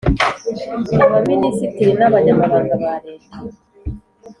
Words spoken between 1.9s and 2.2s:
n